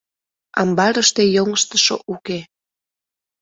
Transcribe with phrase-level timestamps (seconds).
[0.59, 2.39] Амбарыште йоҥыжтышо уке.